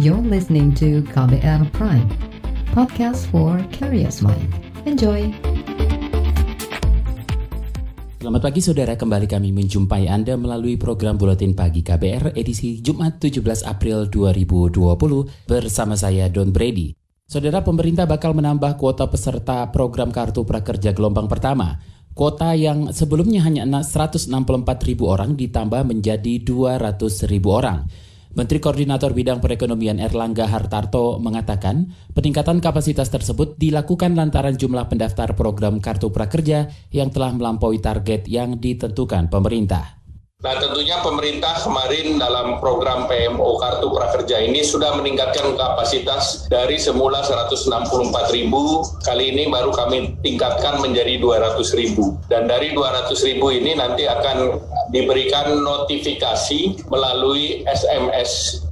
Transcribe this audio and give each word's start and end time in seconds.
You're 0.00 0.24
listening 0.24 0.72
to 0.80 1.04
KBR 1.12 1.68
Prime, 1.76 2.08
podcast 2.72 3.28
for 3.28 3.60
curious 3.76 4.24
mind. 4.24 4.48
Enjoy! 4.88 5.28
Selamat 8.16 8.40
pagi 8.40 8.64
saudara, 8.64 8.96
kembali 8.96 9.28
kami 9.28 9.52
menjumpai 9.52 10.08
Anda 10.08 10.40
melalui 10.40 10.80
program 10.80 11.20
Buletin 11.20 11.52
Pagi 11.52 11.84
KBR 11.84 12.32
edisi 12.32 12.80
Jumat 12.80 13.20
17 13.20 13.68
April 13.68 14.08
2020 14.08 14.80
bersama 15.44 15.92
saya 15.92 16.24
Don 16.32 16.48
Brady. 16.56 16.96
Saudara 17.28 17.60
pemerintah 17.60 18.08
bakal 18.08 18.32
menambah 18.32 18.80
kuota 18.80 19.04
peserta 19.12 19.68
program 19.68 20.08
Kartu 20.08 20.48
Prakerja 20.48 20.96
gelombang 20.96 21.28
pertama. 21.28 21.76
Kuota 22.16 22.56
yang 22.56 22.96
sebelumnya 22.96 23.44
hanya 23.44 23.68
164 23.68 24.24
ribu 24.88 25.12
orang 25.12 25.36
ditambah 25.36 25.84
menjadi 25.84 26.40
200 26.40 27.28
ribu 27.28 27.52
orang. 27.52 27.84
Menteri 28.32 28.64
Koordinator 28.64 29.12
Bidang 29.12 29.44
Perekonomian 29.44 30.00
Erlangga 30.00 30.48
Hartarto 30.48 31.20
mengatakan 31.20 31.92
peningkatan 32.16 32.64
kapasitas 32.64 33.12
tersebut 33.12 33.60
dilakukan 33.60 34.16
lantaran 34.16 34.56
jumlah 34.56 34.88
pendaftar 34.88 35.36
program 35.36 35.84
Kartu 35.84 36.08
Prakerja 36.08 36.72
yang 36.88 37.12
telah 37.12 37.36
melampaui 37.36 37.84
target 37.84 38.24
yang 38.24 38.56
ditentukan 38.56 39.28
pemerintah. 39.28 40.00
Nah 40.42 40.58
tentunya 40.58 40.98
pemerintah 41.06 41.54
kemarin 41.62 42.18
dalam 42.18 42.58
program 42.58 43.06
PMO 43.06 43.62
Kartu 43.62 43.94
Prakerja 43.94 44.42
ini 44.42 44.66
sudah 44.66 44.98
meningkatkan 44.98 45.54
kapasitas 45.54 46.50
dari 46.50 46.82
semula 46.82 47.22
164 47.22 48.34
ribu, 48.34 48.82
kali 49.06 49.30
ini 49.30 49.46
baru 49.46 49.70
kami 49.70 50.18
tingkatkan 50.24 50.82
menjadi 50.82 51.22
200 51.22 51.62
ribu. 51.78 52.18
Dan 52.26 52.50
dari 52.50 52.74
200 52.74 53.14
ribu 53.22 53.54
ini 53.54 53.78
nanti 53.78 54.02
akan 54.10 54.58
diberikan 54.92 55.56
notifikasi 55.64 56.86
melalui 56.92 57.64
SMS 57.64 58.62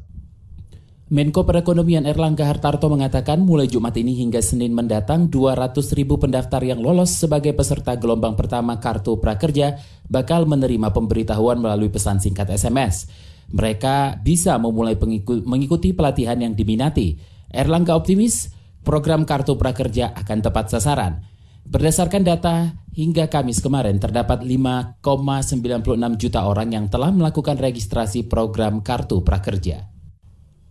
Menko 1.10 1.42
Perekonomian 1.42 2.06
Erlangga 2.06 2.46
Hartarto 2.46 2.86
mengatakan 2.86 3.42
mulai 3.42 3.66
Jumat 3.66 3.98
ini 3.98 4.14
hingga 4.14 4.38
Senin 4.38 4.70
mendatang 4.70 5.26
200 5.26 5.74
ribu 5.98 6.22
pendaftar 6.22 6.62
yang 6.62 6.78
lolos 6.78 7.10
sebagai 7.10 7.50
peserta 7.50 7.98
gelombang 7.98 8.38
pertama 8.38 8.78
Kartu 8.78 9.18
Prakerja 9.18 9.82
bakal 10.06 10.46
menerima 10.46 10.94
pemberitahuan 10.94 11.58
melalui 11.58 11.90
pesan 11.90 12.22
singkat 12.22 12.54
SMS. 12.54 13.10
Mereka 13.50 14.22
bisa 14.22 14.54
memulai 14.62 14.94
mengikuti 15.42 15.90
pelatihan 15.90 16.38
yang 16.38 16.54
diminati. 16.54 17.18
Erlangga 17.50 17.98
optimis 17.98 18.54
program 18.86 19.26
Kartu 19.26 19.58
Prakerja 19.58 20.14
akan 20.14 20.38
tepat 20.46 20.70
sasaran. 20.70 21.26
Berdasarkan 21.66 22.22
data, 22.22 22.79
hingga 22.94 23.30
Kamis 23.30 23.62
kemarin 23.62 24.02
terdapat 24.02 24.42
5,96 24.42 26.20
juta 26.20 26.40
orang 26.46 26.74
yang 26.74 26.86
telah 26.90 27.14
melakukan 27.14 27.56
registrasi 27.58 28.26
program 28.26 28.82
Kartu 28.82 29.22
Prakerja. 29.22 29.90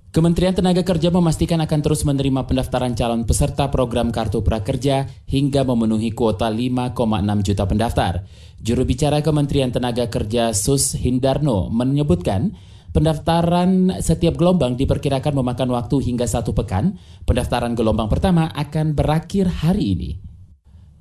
Kementerian 0.10 0.58
Tenaga 0.58 0.82
Kerja 0.82 1.14
memastikan 1.14 1.62
akan 1.62 1.80
terus 1.86 2.02
menerima 2.02 2.50
pendaftaran 2.50 2.98
calon 2.98 3.30
peserta 3.30 3.70
program 3.70 4.10
Kartu 4.10 4.42
Prakerja 4.42 5.06
hingga 5.30 5.62
memenuhi 5.62 6.18
kuota 6.18 6.50
5,6 6.50 6.98
juta 7.46 7.64
pendaftar. 7.70 8.14
Juru 8.58 8.90
bicara 8.90 9.22
Kementerian 9.22 9.70
Tenaga 9.70 10.10
Kerja 10.10 10.50
Sus 10.58 10.98
Hindarno 10.98 11.70
menyebutkan 11.70 12.58
pendaftaran 12.90 14.02
setiap 14.02 14.34
gelombang 14.34 14.82
diperkirakan 14.82 15.46
memakan 15.46 15.78
waktu 15.78 16.02
hingga 16.02 16.26
satu 16.26 16.58
pekan. 16.58 16.98
Pendaftaran 17.30 17.78
gelombang 17.78 18.10
pertama 18.10 18.50
akan 18.58 18.98
berakhir 18.98 19.46
hari 19.62 19.94
ini. 19.94 20.29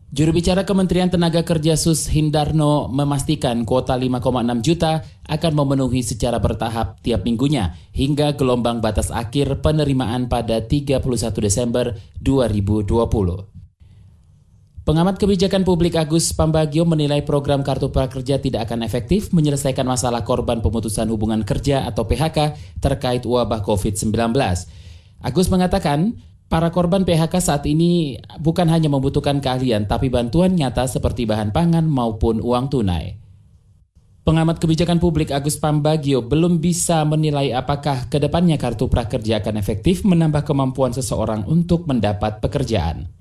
Juru 0.09 0.33
bicara 0.41 0.65
Kementerian 0.65 1.13
Tenaga 1.13 1.45
Kerja 1.45 1.77
Sus 1.77 2.09
Hindarno 2.09 2.89
memastikan 2.89 3.69
kuota 3.69 3.93
5,6 3.93 4.65
juta 4.65 5.05
akan 5.29 5.53
memenuhi 5.53 6.01
secara 6.01 6.41
bertahap 6.41 6.97
tiap 7.05 7.29
minggunya 7.29 7.77
hingga 7.93 8.33
gelombang 8.33 8.81
batas 8.81 9.13
akhir 9.13 9.61
penerimaan 9.61 10.33
pada 10.33 10.65
31 10.65 11.05
Desember 11.45 11.93
2020. 12.25 12.89
Pengamat 14.89 15.21
kebijakan 15.21 15.69
publik 15.69 16.01
Agus 16.01 16.33
Pambagio 16.33 16.89
menilai 16.89 17.21
program 17.21 17.61
Kartu 17.61 17.93
Prakerja 17.93 18.41
tidak 18.41 18.65
akan 18.65 18.89
efektif 18.89 19.29
menyelesaikan 19.37 19.85
masalah 19.85 20.25
korban 20.25 20.65
pemutusan 20.65 21.05
hubungan 21.13 21.45
kerja 21.45 21.85
atau 21.85 22.09
PHK 22.09 22.57
terkait 22.81 23.29
wabah 23.29 23.61
COVID-19. 23.61 24.33
Agus 25.21 25.53
mengatakan, 25.53 26.17
Para 26.49 26.73
korban 26.73 27.05
PHK 27.05 27.45
saat 27.45 27.69
ini 27.69 28.17
bukan 28.41 28.73
hanya 28.73 28.89
membutuhkan 28.89 29.37
keahlian, 29.37 29.85
tapi 29.85 30.09
bantuan 30.09 30.57
nyata 30.57 30.89
seperti 30.89 31.29
bahan 31.29 31.53
pangan 31.53 31.85
maupun 31.85 32.41
uang 32.41 32.73
tunai. 32.73 33.21
Pengamat 34.25 34.57
kebijakan 34.57 34.97
publik 34.97 35.29
Agus 35.29 35.61
Pambagio 35.61 36.25
belum 36.25 36.57
bisa 36.57 37.05
menilai 37.05 37.53
apakah 37.53 38.09
ke 38.09 38.17
depannya 38.17 38.57
kartu 38.57 38.89
prakerja 38.89 39.45
akan 39.45 39.61
efektif 39.61 40.05
menambah 40.09 40.45
kemampuan 40.49 40.97
seseorang 40.97 41.45
untuk 41.45 41.85
mendapat 41.85 42.41
pekerjaan. 42.41 43.13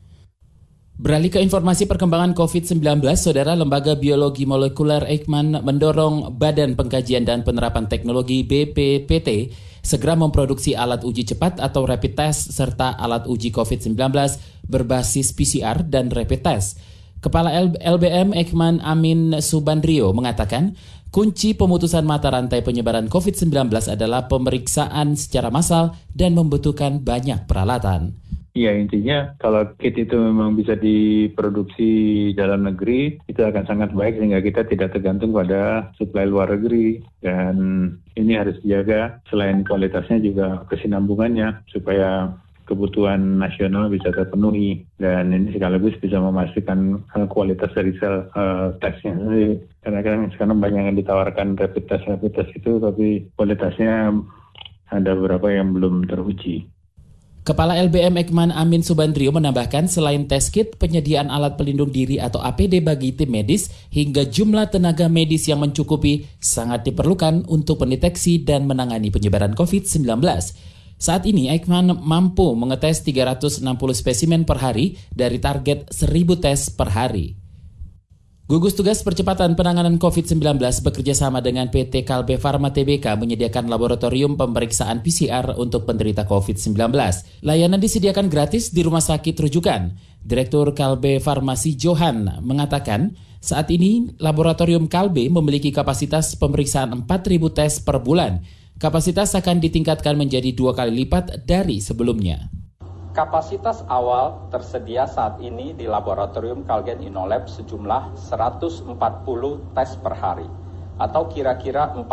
Beralih 0.97 1.29
ke 1.29 1.39
informasi 1.43 1.83
perkembangan 1.85 2.31
COVID-19, 2.31 3.03
Saudara 3.19 3.53
Lembaga 3.53 3.93
Biologi 3.99 4.49
Molekuler 4.49 5.03
Eijkman 5.05 5.61
mendorong 5.61 6.33
Badan 6.35 6.73
Pengkajian 6.73 7.21
dan 7.21 7.43
Penerapan 7.43 7.85
Teknologi 7.91 8.41
BPPT 8.41 9.51
segera 9.87 10.19
memproduksi 10.19 10.75
alat 10.75 11.07
uji 11.07 11.23
cepat 11.23 11.63
atau 11.63 11.87
rapid 11.87 12.19
test 12.19 12.51
serta 12.51 12.99
alat 12.99 13.23
uji 13.23 13.55
COVID-19 13.55 13.95
berbasis 14.67 15.31
PCR 15.31 15.87
dan 15.87 16.11
rapid 16.11 16.43
test. 16.43 16.83
Kepala 17.23 17.49
LBM 17.79 18.35
Ekman 18.35 18.83
Amin 18.83 19.39
Subandrio 19.39 20.11
mengatakan, 20.11 20.75
kunci 21.09 21.55
pemutusan 21.55 22.03
mata 22.03 22.29
rantai 22.29 22.61
penyebaran 22.61 23.07
COVID-19 23.07 23.73
adalah 23.89 24.27
pemeriksaan 24.27 25.15
secara 25.15 25.49
massal 25.49 25.95
dan 26.13 26.35
membutuhkan 26.35 27.01
banyak 27.01 27.47
peralatan. 27.47 28.26
Iya 28.57 28.73
intinya 28.73 29.37
kalau 29.37 29.69
kit 29.77 29.93
itu 30.01 30.17
memang 30.17 30.57
bisa 30.57 30.73
diproduksi 30.73 32.33
dalam 32.33 32.65
negeri 32.65 33.21
itu 33.29 33.37
akan 33.45 33.69
sangat 33.69 33.93
baik 33.93 34.17
sehingga 34.17 34.41
kita 34.41 34.65
tidak 34.65 34.97
tergantung 34.97 35.29
pada 35.29 35.93
suplai 35.93 36.25
luar 36.25 36.49
negeri. 36.49 37.05
Dan 37.21 37.55
ini 38.17 38.33
harus 38.33 38.57
dijaga 38.65 39.21
selain 39.29 39.61
kualitasnya 39.61 40.17
juga 40.25 40.65
kesinambungannya 40.73 41.69
supaya 41.69 42.33
kebutuhan 42.65 43.37
nasional 43.37 43.93
bisa 43.93 44.09
terpenuhi. 44.09 44.81
Dan 44.97 45.37
ini 45.37 45.53
sekaligus 45.53 45.93
bisa 46.01 46.17
memastikan 46.17 47.05
kualitas 47.29 47.69
dari 47.77 47.93
sel 48.01 48.25
uh, 48.33 48.73
tesnya 48.81 49.13
karena 49.85 50.01
kan 50.01 50.33
sekarang 50.33 50.57
banyak 50.57 50.81
yang 50.81 50.97
ditawarkan 50.97 51.61
rapid 51.61 51.85
test 51.85 52.09
rapid 52.09 52.33
test 52.33 52.51
itu 52.57 52.81
tapi 52.81 53.29
kualitasnya 53.37 54.17
ada 54.89 55.11
beberapa 55.13 55.53
yang 55.53 55.77
belum 55.77 56.09
teruji. 56.09 56.65
Kepala 57.47 57.79
LBM 57.79 58.19
Ekman 58.27 58.51
Amin 58.51 58.83
Subandrio 58.83 59.31
menambahkan 59.31 59.87
selain 59.87 60.27
tes 60.27 60.51
kit, 60.51 60.75
penyediaan 60.75 61.31
alat 61.31 61.55
pelindung 61.55 61.87
diri 61.95 62.19
atau 62.19 62.43
APD 62.43 62.83
bagi 62.83 63.15
tim 63.15 63.31
medis 63.31 63.71
hingga 63.87 64.27
jumlah 64.27 64.67
tenaga 64.67 65.07
medis 65.07 65.47
yang 65.47 65.63
mencukupi 65.63 66.27
sangat 66.43 66.83
diperlukan 66.83 67.47
untuk 67.47 67.79
mendeteksi 67.79 68.43
dan 68.43 68.67
menangani 68.67 69.07
penyebaran 69.15 69.55
COVID-19. 69.55 70.19
Saat 70.99 71.23
ini 71.23 71.47
Ekman 71.55 71.95
mampu 72.03 72.51
mengetes 72.51 72.99
360 73.07 73.63
spesimen 73.95 74.43
per 74.43 74.59
hari 74.59 74.99
dari 75.15 75.39
target 75.39 75.87
1000 75.87 76.43
tes 76.43 76.67
per 76.67 76.91
hari. 76.91 77.36
Gugus 78.47 78.79
Tugas 78.79 79.03
Percepatan 79.03 79.59
Penanganan 79.59 79.99
COVID-19 79.99 80.39
bekerja 80.79 81.11
sama 81.11 81.43
dengan 81.43 81.67
PT 81.67 82.07
Kalbe 82.07 82.39
Farma 82.39 82.71
Tbk 82.71 83.19
menyediakan 83.19 83.67
laboratorium 83.67 84.39
pemeriksaan 84.39 85.03
PCR 85.03 85.59
untuk 85.59 85.83
penderita 85.83 86.23
COVID-19. 86.23 86.79
Layanan 87.43 87.83
disediakan 87.83 88.31
gratis 88.31 88.71
di 88.71 88.87
rumah 88.87 89.03
sakit 89.03 89.35
rujukan. 89.35 89.99
Direktur 90.23 90.71
Kalbe 90.71 91.19
Farmasi 91.19 91.75
Johan 91.75 92.39
mengatakan, 92.39 93.19
saat 93.43 93.67
ini 93.67 94.15
laboratorium 94.15 94.87
Kalbe 94.87 95.27
memiliki 95.27 95.75
kapasitas 95.75 96.39
pemeriksaan 96.39 97.03
4.000 97.03 97.51
tes 97.51 97.83
per 97.83 97.99
bulan. 97.99 98.47
Kapasitas 98.79 99.35
akan 99.35 99.59
ditingkatkan 99.59 100.15
menjadi 100.15 100.55
dua 100.55 100.71
kali 100.71 101.03
lipat 101.03 101.43
dari 101.43 101.83
sebelumnya. 101.83 102.47
Kapasitas 103.17 103.81
awal 103.89 104.45
tersedia 104.53 105.09
saat 105.09 105.41
ini 105.41 105.73
di 105.73 105.89
laboratorium 105.89 106.61
Kalgen 106.69 107.01
Inolab 107.01 107.49
sejumlah 107.49 108.13
140 108.13 108.93
tes 109.73 109.89
per 109.97 110.13
hari 110.13 110.45
atau 111.01 111.25
kira-kira 111.25 111.97
4.000 111.97 112.05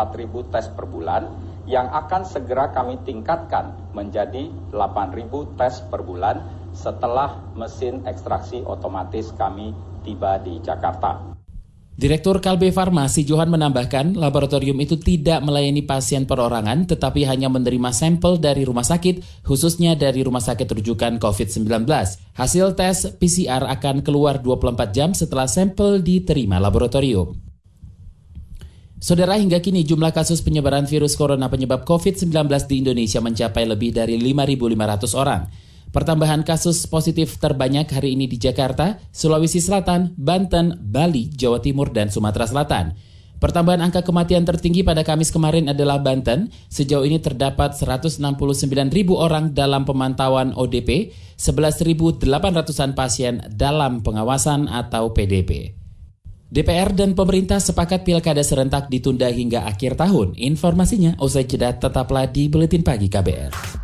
tes 0.48 0.64
per 0.72 0.88
bulan 0.88 1.28
yang 1.68 1.92
akan 1.92 2.24
segera 2.24 2.72
kami 2.72 3.04
tingkatkan 3.04 3.92
menjadi 3.92 4.48
8.000 4.72 5.60
tes 5.60 5.84
per 5.92 6.00
bulan 6.00 6.40
setelah 6.72 7.52
mesin 7.52 8.00
ekstraksi 8.08 8.64
otomatis 8.64 9.28
kami 9.36 9.76
tiba 10.08 10.40
di 10.40 10.56
Jakarta. 10.64 11.33
Direktur 11.94 12.42
Kalbe 12.42 12.74
Farmasi 12.74 13.22
Johan 13.22 13.54
menambahkan, 13.54 14.18
laboratorium 14.18 14.74
itu 14.82 14.98
tidak 14.98 15.38
melayani 15.46 15.86
pasien 15.86 16.26
perorangan, 16.26 16.90
tetapi 16.90 17.22
hanya 17.22 17.46
menerima 17.46 17.94
sampel 17.94 18.34
dari 18.42 18.66
rumah 18.66 18.82
sakit, 18.82 19.46
khususnya 19.46 19.94
dari 19.94 20.26
rumah 20.26 20.42
sakit 20.42 20.66
rujukan 20.66 21.22
COVID-19. 21.22 21.86
Hasil 22.34 22.74
tes 22.74 23.14
PCR 23.14 23.62
akan 23.70 24.02
keluar 24.02 24.42
24 24.42 24.90
jam 24.90 25.14
setelah 25.14 25.46
sampel 25.46 26.02
diterima 26.02 26.58
laboratorium. 26.58 27.38
Saudara, 28.98 29.38
hingga 29.38 29.62
kini 29.62 29.86
jumlah 29.86 30.10
kasus 30.10 30.42
penyebaran 30.42 30.90
virus 30.90 31.14
corona 31.14 31.46
penyebab 31.46 31.86
COVID-19 31.86 32.50
di 32.66 32.82
Indonesia 32.82 33.22
mencapai 33.22 33.70
lebih 33.70 33.94
dari 33.94 34.18
5.500 34.18 35.14
orang. 35.14 35.46
Pertambahan 35.94 36.42
kasus 36.42 36.90
positif 36.90 37.38
terbanyak 37.38 37.86
hari 37.86 38.18
ini 38.18 38.26
di 38.26 38.34
Jakarta, 38.34 38.98
Sulawesi 39.14 39.62
Selatan, 39.62 40.10
Banten, 40.18 40.74
Bali, 40.82 41.30
Jawa 41.30 41.62
Timur, 41.62 41.94
dan 41.94 42.10
Sumatera 42.10 42.50
Selatan. 42.50 42.98
Pertambahan 43.38 43.78
angka 43.78 44.02
kematian 44.02 44.42
tertinggi 44.42 44.82
pada 44.82 45.06
Kamis 45.06 45.30
kemarin 45.30 45.70
adalah 45.70 46.02
Banten. 46.02 46.50
Sejauh 46.66 47.06
ini 47.06 47.22
terdapat 47.22 47.78
169 47.78 48.18
ribu 48.90 49.14
orang 49.14 49.54
dalam 49.54 49.86
pemantauan 49.86 50.50
ODP, 50.58 51.14
11.800-an 51.38 52.98
pasien 52.98 53.38
dalam 53.54 54.02
pengawasan 54.02 54.66
atau 54.66 55.14
PDP. 55.14 55.78
DPR 56.50 56.90
dan 56.90 57.14
pemerintah 57.14 57.62
sepakat 57.62 58.02
pilkada 58.02 58.42
serentak 58.42 58.90
ditunda 58.90 59.30
hingga 59.30 59.62
akhir 59.70 59.94
tahun. 59.94 60.34
Informasinya 60.34 61.14
usai 61.22 61.46
jeda 61.46 61.70
tetaplah 61.78 62.26
di 62.26 62.50
Buletin 62.50 62.82
Pagi 62.82 63.06
KBR. 63.06 63.83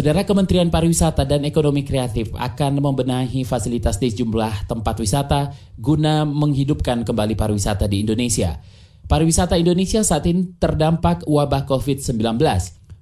Saudara 0.00 0.24
Kementerian 0.24 0.72
Pariwisata 0.72 1.28
dan 1.28 1.44
Ekonomi 1.44 1.84
Kreatif 1.84 2.32
akan 2.32 2.80
membenahi 2.80 3.44
fasilitas 3.44 4.00
di 4.00 4.08
sejumlah 4.08 4.64
tempat 4.64 4.96
wisata 4.96 5.52
guna 5.76 6.24
menghidupkan 6.24 7.04
kembali 7.04 7.36
pariwisata 7.36 7.84
di 7.84 8.00
Indonesia. 8.00 8.64
Pariwisata 9.04 9.60
Indonesia 9.60 10.00
saat 10.00 10.24
ini 10.24 10.56
terdampak 10.56 11.28
wabah 11.28 11.68
COVID-19. 11.68 12.16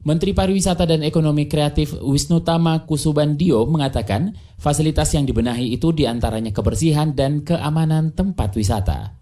Menteri 0.03 0.35
Pariwisata 0.35 0.91
dan 0.91 1.07
Ekonomi 1.07 1.47
Kreatif 1.47 1.95
Wisnu 2.03 2.43
Tama 2.43 2.83
Kusubandio 2.83 3.63
mengatakan 3.71 4.35
fasilitas 4.59 5.15
yang 5.15 5.23
dibenahi 5.23 5.71
itu 5.71 5.95
di 5.95 6.03
antaranya 6.03 6.51
kebersihan 6.51 7.15
dan 7.15 7.47
keamanan 7.47 8.11
tempat 8.11 8.59
wisata. 8.59 9.15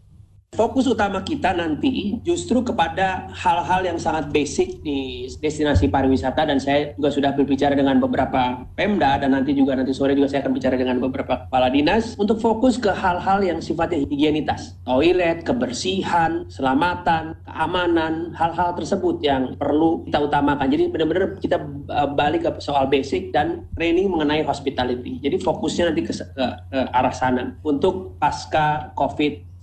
Fokus 0.55 0.87
utama 0.87 1.27
kita 1.27 1.51
nanti 1.59 2.23
justru 2.23 2.63
kepada 2.63 3.27
hal-hal 3.35 3.83
yang 3.83 3.99
sangat 3.99 4.31
basic 4.31 4.79
di 4.87 5.27
destinasi 5.43 5.91
pariwisata 5.91 6.47
dan 6.47 6.63
saya 6.63 6.95
juga 6.95 7.11
sudah 7.11 7.31
berbicara 7.35 7.75
dengan 7.75 7.99
beberapa 7.99 8.63
Pemda 8.79 9.19
dan 9.19 9.35
nanti 9.35 9.51
juga 9.59 9.75
nanti 9.75 9.91
sore 9.91 10.15
juga 10.15 10.31
saya 10.31 10.47
akan 10.47 10.55
bicara 10.55 10.79
dengan 10.79 11.03
beberapa 11.03 11.51
kepala 11.51 11.67
dinas 11.67 12.15
untuk 12.15 12.39
fokus 12.39 12.79
ke 12.79 12.95
hal-hal 12.95 13.43
yang 13.43 13.59
sifatnya 13.59 14.07
higienitas, 14.07 14.79
toilet, 14.87 15.43
kebersihan, 15.43 16.47
keselamatan, 16.47 17.35
keamanan, 17.43 18.31
hal-hal 18.39 18.71
tersebut 18.79 19.19
yang 19.27 19.59
perlu 19.59 20.07
kita 20.07 20.31
utamakan. 20.31 20.71
Jadi 20.71 20.85
benar-benar 20.95 21.43
kita 21.43 21.59
eh, 21.91 22.09
balik 22.15 22.47
ke 22.47 22.51
soal 22.63 22.87
basic 22.87 23.35
dan 23.35 23.67
training 23.75 24.15
mengenai 24.15 24.47
hospitality. 24.47 25.19
Jadi 25.19 25.43
fokusnya 25.43 25.91
nanti 25.91 26.07
ke, 26.07 26.15
ke, 26.15 26.47
ke 26.71 26.79
arah 26.95 27.13
sana 27.13 27.59
untuk 27.67 28.15
pasca 28.23 28.95
COVID 28.95 29.47
19. 29.47 29.56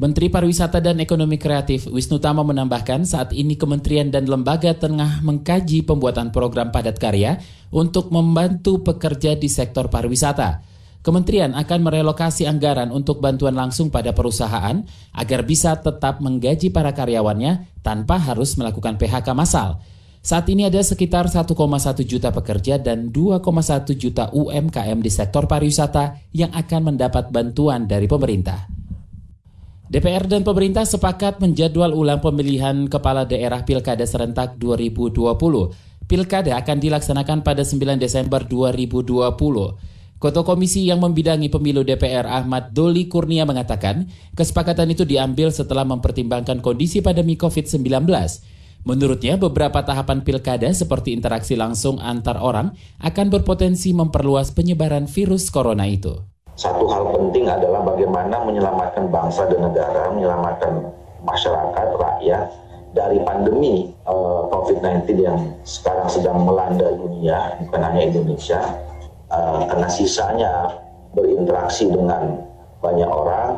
Menteri 0.00 0.32
Pariwisata 0.32 0.80
dan 0.80 0.96
Ekonomi 0.96 1.36
Kreatif 1.36 1.84
Wisnu 1.84 2.24
Tama 2.24 2.40
menambahkan 2.40 3.04
saat 3.04 3.36
ini 3.36 3.60
kementerian 3.60 4.08
dan 4.08 4.24
lembaga 4.24 4.72
tengah 4.72 5.20
mengkaji 5.20 5.84
pembuatan 5.84 6.32
program 6.32 6.72
padat 6.72 6.96
karya 6.96 7.36
untuk 7.68 8.08
membantu 8.08 8.80
pekerja 8.80 9.36
di 9.36 9.52
sektor 9.52 9.92
pariwisata. 9.92 10.64
Kementerian 11.04 11.52
akan 11.52 11.80
merelokasi 11.84 12.48
anggaran 12.48 12.88
untuk 12.92 13.20
bantuan 13.20 13.52
langsung 13.52 13.92
pada 13.92 14.16
perusahaan 14.16 14.80
agar 15.12 15.44
bisa 15.44 15.76
tetap 15.76 16.24
menggaji 16.24 16.72
para 16.72 16.96
karyawannya 16.96 17.84
tanpa 17.84 18.16
harus 18.16 18.56
melakukan 18.56 18.96
PHK 18.96 19.36
massal. 19.36 19.84
Saat 20.20 20.52
ini 20.52 20.68
ada 20.68 20.84
sekitar 20.84 21.32
1,1 21.32 21.48
juta 22.04 22.28
pekerja 22.28 22.76
dan 22.76 23.08
2,1 23.08 23.40
juta 23.96 24.28
UMKM 24.36 25.00
di 25.00 25.08
sektor 25.08 25.48
pariwisata 25.48 26.28
yang 26.36 26.52
akan 26.52 26.92
mendapat 26.92 27.32
bantuan 27.32 27.88
dari 27.88 28.04
pemerintah. 28.04 28.68
DPR 29.88 30.28
dan 30.28 30.44
pemerintah 30.44 30.84
sepakat 30.84 31.40
menjadwal 31.40 31.96
ulang 31.96 32.20
pemilihan 32.20 32.84
kepala 32.86 33.24
daerah 33.24 33.64
Pilkada 33.64 34.04
serentak 34.04 34.60
2020. 34.60 35.34
Pilkada 36.04 36.52
akan 36.60 36.76
dilaksanakan 36.78 37.40
pada 37.40 37.64
9 37.64 37.96
Desember 37.96 38.44
2020. 38.44 40.20
Ketua 40.20 40.44
Komisi 40.44 40.84
yang 40.84 41.00
membidangi 41.00 41.48
pemilu 41.48 41.80
DPR 41.80 42.28
Ahmad 42.28 42.76
Doli 42.76 43.08
Kurnia 43.08 43.48
mengatakan, 43.48 44.04
kesepakatan 44.36 44.92
itu 44.92 45.08
diambil 45.08 45.48
setelah 45.48 45.88
mempertimbangkan 45.88 46.60
kondisi 46.60 47.00
pandemi 47.00 47.40
COVID-19. 47.40 48.04
Menurutnya, 48.80 49.36
beberapa 49.36 49.84
tahapan 49.84 50.24
pilkada 50.24 50.72
seperti 50.72 51.12
interaksi 51.12 51.52
langsung 51.52 52.00
antar 52.00 52.40
orang 52.40 52.72
akan 53.04 53.28
berpotensi 53.28 53.92
memperluas 53.92 54.56
penyebaran 54.56 55.04
virus 55.04 55.52
corona 55.52 55.84
itu. 55.84 56.16
Satu 56.56 56.88
hal 56.88 57.12
penting 57.12 57.44
adalah 57.48 57.84
bagaimana 57.84 58.40
menyelamatkan 58.44 59.12
bangsa 59.12 59.48
dan 59.52 59.68
negara, 59.68 60.12
menyelamatkan 60.16 60.92
masyarakat, 61.24 61.86
rakyat 62.00 62.48
dari 62.96 63.20
pandemi 63.22 63.92
eh, 63.92 64.42
COVID-19 64.48 65.04
yang 65.20 65.38
sekarang 65.62 66.08
sedang 66.08 66.40
melanda 66.42 66.88
dunia, 66.96 67.60
bukan 67.64 67.80
hanya 67.84 68.02
Indonesia, 68.08 68.60
uh, 69.30 69.62
karena 69.70 69.88
sisanya 69.88 70.52
berinteraksi 71.14 71.86
dengan 71.86 72.42
banyak 72.82 73.06
orang, 73.06 73.56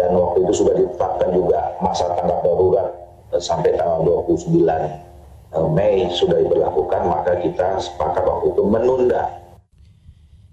dan 0.00 0.16
waktu 0.16 0.48
itu 0.48 0.64
sudah 0.64 0.74
ditetapkan 0.80 1.28
juga 1.36 1.60
masa 1.84 2.08
tanggap 2.16 2.40
darurat 2.40 2.88
sampai 3.38 3.78
tanggal 3.78 4.02
29 4.26 4.66
eh, 4.66 5.68
Mei 5.70 6.10
sudah 6.10 6.38
diberlakukan, 6.42 7.02
maka 7.06 7.38
kita 7.38 7.78
sepakat 7.78 8.22
waktu 8.26 8.50
itu 8.50 8.62
menunda 8.66 9.40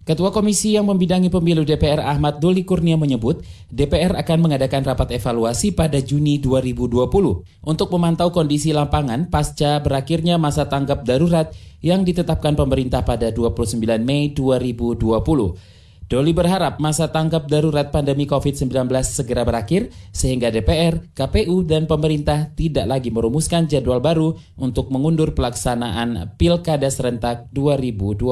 Ketua 0.08 0.32
Komisi 0.32 0.72
yang 0.72 0.88
membidangi 0.88 1.28
pemilu 1.28 1.68
DPR 1.68 2.00
Ahmad 2.00 2.40
Doli 2.40 2.64
Kurnia 2.64 2.96
menyebut 2.96 3.44
DPR 3.68 4.16
akan 4.16 4.40
mengadakan 4.40 4.88
rapat 4.88 5.12
evaluasi 5.20 5.76
pada 5.76 6.00
Juni 6.00 6.40
2020 6.40 7.12
untuk 7.44 7.88
memantau 7.92 8.32
kondisi 8.32 8.72
lapangan 8.72 9.28
pasca 9.28 9.84
berakhirnya 9.84 10.40
masa 10.40 10.64
tanggap 10.72 11.04
darurat 11.04 11.52
yang 11.84 12.08
ditetapkan 12.08 12.56
pemerintah 12.56 13.04
pada 13.04 13.36
29 13.36 13.84
Mei 14.00 14.32
2020. 14.32 15.76
Doli 16.08 16.32
berharap 16.32 16.80
masa 16.80 17.12
tanggap 17.12 17.52
darurat 17.52 17.92
pandemi 17.92 18.24
COVID-19 18.24 18.88
segera 19.04 19.44
berakhir 19.44 19.92
sehingga 20.16 20.48
DPR, 20.48 21.04
KPU, 21.12 21.68
dan 21.68 21.84
pemerintah 21.84 22.48
tidak 22.56 22.88
lagi 22.88 23.12
merumuskan 23.12 23.68
jadwal 23.68 24.00
baru 24.00 24.40
untuk 24.56 24.88
mengundur 24.88 25.36
pelaksanaan 25.36 26.40
Pilkada 26.40 26.88
serentak 26.88 27.52
2020. 27.52 28.24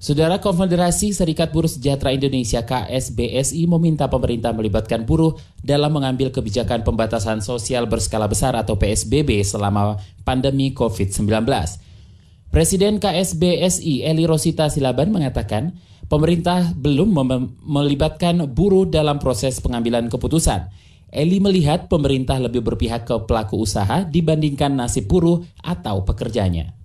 Saudara 0.00 0.40
Konfederasi 0.40 1.12
Serikat 1.12 1.52
Buruh 1.52 1.68
Sejahtera 1.68 2.16
Indonesia 2.16 2.64
KSBSI 2.64 3.68
meminta 3.68 4.08
pemerintah 4.08 4.56
melibatkan 4.56 5.04
buruh 5.04 5.36
dalam 5.60 5.92
mengambil 5.92 6.32
kebijakan 6.32 6.80
pembatasan 6.80 7.44
sosial 7.44 7.84
berskala 7.84 8.24
besar 8.24 8.56
atau 8.56 8.80
PSBB 8.80 9.44
selama 9.44 10.00
pandemi 10.24 10.72
COVID-19. 10.72 11.44
Presiden 12.48 12.96
KSBSI 12.96 14.08
Eli 14.08 14.24
Rosita 14.24 14.72
Silaban 14.72 15.12
mengatakan, 15.12 15.76
pemerintah 16.10 16.74
belum 16.74 17.14
melibatkan 17.62 18.50
buruh 18.50 18.90
dalam 18.90 19.22
proses 19.22 19.62
pengambilan 19.62 20.10
keputusan. 20.10 20.66
Eli 21.10 21.38
melihat 21.38 21.86
pemerintah 21.86 22.38
lebih 22.42 22.66
berpihak 22.66 23.06
ke 23.06 23.14
pelaku 23.30 23.62
usaha 23.62 24.02
dibandingkan 24.02 24.74
nasib 24.74 25.06
buruh 25.06 25.46
atau 25.62 26.02
pekerjanya. 26.02 26.79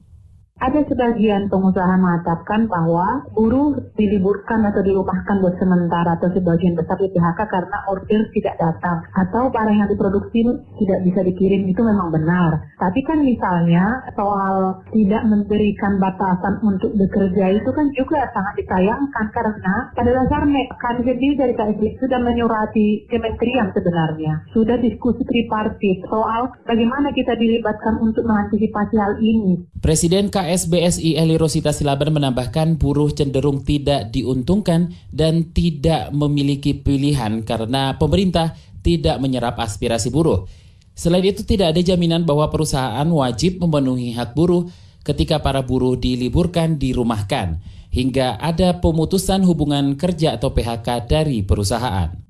Ada 0.56 0.88
sebagian 0.88 1.52
pengusaha 1.52 2.00
mengatakan 2.00 2.72
bahwa 2.72 3.28
buruh 3.36 3.76
diliburkan 4.00 4.64
atau 4.64 4.88
dirumahkan 4.88 5.44
buat 5.44 5.60
sementara 5.60 6.16
atau 6.16 6.32
sebagian 6.32 6.80
besar 6.80 6.96
di 6.96 7.12
PHK 7.12 7.44
karena 7.52 7.78
order 7.92 8.24
tidak 8.32 8.56
datang 8.56 9.04
atau 9.20 9.52
barang 9.52 9.76
yang 9.76 9.92
diproduksi 9.92 10.48
tidak 10.80 11.00
bisa 11.04 11.28
dikirim 11.28 11.68
itu 11.68 11.82
memang 11.84 12.08
benar. 12.08 12.72
Tapi 12.80 13.04
kan 13.04 13.28
misalnya 13.28 14.00
soal 14.16 14.80
tidak 14.96 15.28
memberikan 15.28 16.00
batasan 16.00 16.64
untuk 16.64 16.96
bekerja 16.96 17.52
itu 17.52 17.70
kan 17.76 17.92
juga 17.92 18.24
sangat 18.32 18.56
disayangkan 18.64 19.26
karena 19.36 19.92
pada 19.92 20.08
dasarnya 20.08 20.72
kami 20.80 21.04
sendiri 21.04 21.36
dari 21.36 21.52
KSB 21.52 22.00
sudah 22.00 22.24
menyurati 22.24 23.04
kementerian 23.12 23.76
sebenarnya. 23.76 24.48
Sudah 24.56 24.80
diskusi 24.80 25.20
tripartit 25.28 26.00
soal 26.08 26.48
bagaimana 26.64 27.12
kita 27.12 27.36
dilibatkan 27.36 28.00
untuk 28.00 28.24
mengantisipasi 28.24 28.96
hal 28.96 29.20
ini. 29.20 29.60
Presiden 29.84 30.32
K 30.32 30.45
KSBSI 30.46 31.18
Eli 31.18 31.42
Rosita 31.42 31.74
Silaban 31.74 32.14
menambahkan 32.14 32.78
buruh 32.78 33.10
cenderung 33.10 33.66
tidak 33.66 34.14
diuntungkan 34.14 34.94
dan 35.10 35.50
tidak 35.58 36.14
memiliki 36.14 36.78
pilihan 36.78 37.42
karena 37.42 37.98
pemerintah 37.98 38.54
tidak 38.86 39.18
menyerap 39.18 39.58
aspirasi 39.58 40.14
buruh. 40.14 40.46
Selain 40.94 41.26
itu 41.26 41.42
tidak 41.42 41.74
ada 41.74 41.82
jaminan 41.82 42.30
bahwa 42.30 42.54
perusahaan 42.54 43.10
wajib 43.10 43.58
memenuhi 43.58 44.14
hak 44.14 44.38
buruh 44.38 44.70
ketika 45.02 45.42
para 45.42 45.66
buruh 45.66 45.98
diliburkan 45.98 46.78
dirumahkan, 46.78 47.58
hingga 47.90 48.38
ada 48.38 48.78
pemutusan 48.78 49.42
hubungan 49.50 49.98
kerja 49.98 50.38
atau 50.38 50.54
PHK 50.54 51.10
dari 51.10 51.42
perusahaan. 51.42 52.25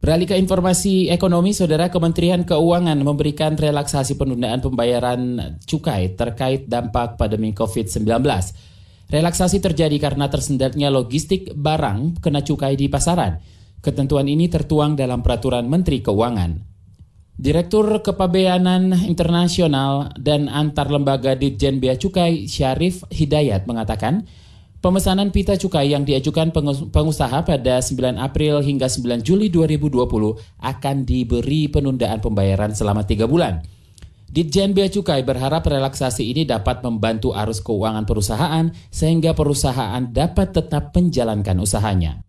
Beralih 0.00 0.32
ke 0.32 0.36
informasi 0.40 1.12
ekonomi, 1.12 1.52
Saudara 1.52 1.92
Kementerian 1.92 2.40
Keuangan 2.48 2.96
memberikan 3.04 3.52
relaksasi 3.52 4.16
penundaan 4.16 4.64
pembayaran 4.64 5.60
cukai 5.68 6.16
terkait 6.16 6.72
dampak 6.72 7.20
pandemi 7.20 7.52
COVID-19. 7.52 8.08
Relaksasi 9.12 9.60
terjadi 9.60 9.92
karena 10.00 10.32
tersendatnya 10.32 10.88
logistik 10.88 11.52
barang 11.52 12.16
kena 12.24 12.40
cukai 12.40 12.80
di 12.80 12.88
pasaran. 12.88 13.44
Ketentuan 13.84 14.24
ini 14.24 14.48
tertuang 14.48 14.96
dalam 14.96 15.20
peraturan 15.20 15.68
Menteri 15.68 16.00
Keuangan. 16.00 16.56
Direktur 17.36 18.00
Kepabeanan 18.00 19.04
Internasional 19.04 20.16
dan 20.16 20.48
Antar 20.48 20.88
Lembaga 20.88 21.36
Ditjen 21.36 21.76
Bea 21.76 22.00
Cukai 22.00 22.48
Syarif 22.48 23.04
Hidayat 23.12 23.68
mengatakan, 23.68 24.24
Pemesanan 24.80 25.28
pita 25.28 25.60
cukai 25.60 25.92
yang 25.92 26.08
diajukan 26.08 26.56
pengusaha 26.88 27.44
pada 27.44 27.84
9 27.84 28.16
April 28.16 28.64
hingga 28.64 28.88
9 28.88 29.20
Juli 29.20 29.52
2020 29.52 29.92
akan 30.56 30.96
diberi 31.04 31.68
penundaan 31.68 32.24
pembayaran 32.24 32.72
selama 32.72 33.04
3 33.04 33.28
bulan. 33.28 33.60
Ditjen 34.32 34.72
Bea 34.72 34.88
Cukai 34.88 35.20
berharap 35.20 35.68
relaksasi 35.68 36.32
ini 36.32 36.48
dapat 36.48 36.80
membantu 36.80 37.36
arus 37.36 37.60
keuangan 37.60 38.08
perusahaan 38.08 38.72
sehingga 38.88 39.36
perusahaan 39.36 40.00
dapat 40.00 40.56
tetap 40.56 40.96
menjalankan 40.96 41.60
usahanya. 41.60 42.24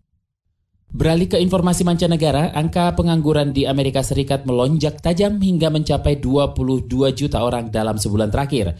Beralih 0.92 1.32
ke 1.32 1.40
informasi 1.40 1.88
mancanegara, 1.88 2.52
angka 2.52 2.92
pengangguran 2.92 3.56
di 3.56 3.64
Amerika 3.64 4.04
Serikat 4.04 4.44
melonjak 4.44 5.00
tajam 5.00 5.40
hingga 5.40 5.72
mencapai 5.72 6.20
22 6.20 6.84
juta 7.16 7.40
orang 7.40 7.72
dalam 7.72 7.96
sebulan 7.96 8.28
terakhir. 8.28 8.76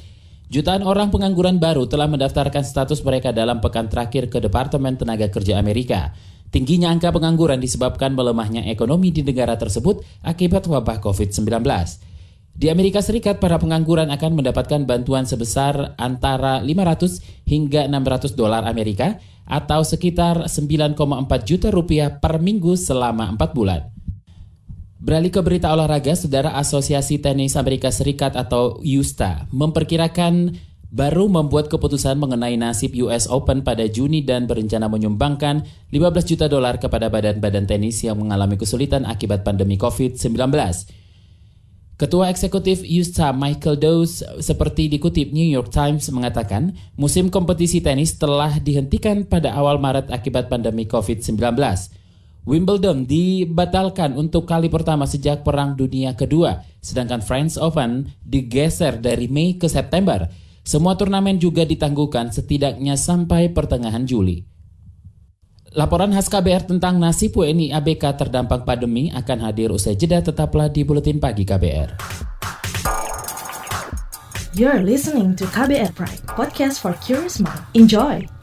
Jutaan 0.53 0.85
orang 0.85 1.09
pengangguran 1.09 1.57
baru 1.57 1.89
telah 1.89 2.05
mendaftarkan 2.13 2.61
status 2.61 3.01
mereka 3.09 3.33
dalam 3.33 3.65
pekan 3.65 3.89
terakhir 3.89 4.29
ke 4.29 4.37
Departemen 4.37 5.01
Tenaga 5.01 5.33
Kerja 5.33 5.57
Amerika. 5.57 6.13
Tingginya 6.53 6.93
angka 6.93 7.09
pengangguran 7.09 7.57
disebabkan 7.57 8.13
melemahnya 8.13 8.69
ekonomi 8.69 9.09
di 9.09 9.25
negara 9.25 9.57
tersebut 9.57 10.05
akibat 10.21 10.69
wabah 10.69 11.01
COVID-19. 11.01 11.49
Di 12.53 12.69
Amerika 12.69 13.01
Serikat, 13.01 13.41
para 13.41 13.57
pengangguran 13.57 14.13
akan 14.13 14.45
mendapatkan 14.45 14.85
bantuan 14.85 15.25
sebesar 15.25 15.97
antara 15.97 16.61
500 16.61 17.49
hingga 17.49 17.89
600 17.89 18.37
dolar 18.37 18.69
Amerika 18.69 19.25
atau 19.49 19.81
sekitar 19.81 20.53
9,4 20.53 21.49
juta 21.49 21.73
rupiah 21.73 22.21
per 22.21 22.45
minggu 22.45 22.77
selama 22.77 23.33
4 23.41 23.57
bulan. 23.57 23.92
Beralih 25.03 25.35
ke 25.35 25.43
berita 25.43 25.67
olahraga, 25.75 26.15
Saudara 26.15 26.55
Asosiasi 26.55 27.19
Tenis 27.19 27.59
Amerika 27.59 27.91
Serikat 27.91 28.39
atau 28.39 28.79
USTA 28.87 29.51
memperkirakan 29.51 30.55
baru 30.95 31.27
membuat 31.27 31.67
keputusan 31.67 32.15
mengenai 32.23 32.55
nasib 32.55 32.95
US 33.03 33.27
Open 33.27 33.67
pada 33.67 33.83
Juni 33.91 34.23
dan 34.23 34.47
berencana 34.47 34.87
menyumbangkan 34.87 35.67
15 35.91 36.31
juta 36.31 36.47
dolar 36.47 36.79
kepada 36.79 37.11
badan-badan 37.11 37.67
tenis 37.67 37.99
yang 38.07 38.15
mengalami 38.23 38.55
kesulitan 38.55 39.03
akibat 39.03 39.43
pandemi 39.43 39.75
COVID-19. 39.75 40.39
Ketua 41.99 42.31
Eksekutif 42.31 42.87
USTA 42.87 43.35
Michael 43.35 43.83
Dowes 43.83 44.23
seperti 44.39 44.87
dikutip 44.87 45.35
New 45.35 45.51
York 45.51 45.75
Times 45.75 46.07
mengatakan 46.15 46.79
musim 46.95 47.27
kompetisi 47.27 47.83
tenis 47.83 48.15
telah 48.23 48.55
dihentikan 48.63 49.27
pada 49.27 49.51
awal 49.51 49.83
Maret 49.83 50.15
akibat 50.15 50.47
pandemi 50.47 50.87
COVID-19. 50.87 51.43
Wimbledon 52.43 53.07
dibatalkan 53.07 54.19
untuk 54.19 54.51
kali 54.51 54.67
pertama 54.67 55.07
sejak 55.07 55.47
Perang 55.47 55.79
Dunia 55.79 56.19
Kedua, 56.19 56.59
sedangkan 56.83 57.23
French 57.23 57.55
Open 57.55 58.11
digeser 58.27 58.99
dari 58.99 59.31
Mei 59.31 59.55
ke 59.55 59.71
September. 59.71 60.27
Semua 60.67 60.99
turnamen 60.99 61.39
juga 61.39 61.63
ditangguhkan 61.63 62.35
setidaknya 62.35 62.99
sampai 62.99 63.51
pertengahan 63.51 64.03
Juli. 64.03 64.43
Laporan 65.73 66.11
khas 66.11 66.29
KBR 66.29 66.67
tentang 66.67 66.99
nasib 66.99 67.33
WNI 67.39 67.73
ABK 67.79 68.19
terdampak 68.19 68.67
pandemi 68.67 69.09
akan 69.15 69.39
hadir 69.47 69.71
usai 69.71 69.95
jeda 69.95 70.21
tetaplah 70.21 70.67
di 70.67 70.83
Buletin 70.83 71.23
Pagi 71.23 71.47
KBR. 71.47 71.95
You're 74.53 74.85
listening 74.85 75.33
to 75.41 75.49
KBR 75.49 75.97
Pride, 75.97 76.27
podcast 76.29 76.83
for 76.83 76.93
curious 77.01 77.41
mind. 77.41 77.65
Enjoy! 77.73 78.42